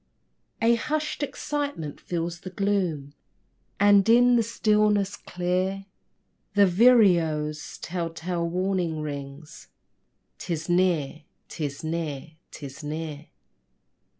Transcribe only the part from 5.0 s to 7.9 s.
clear The vireo's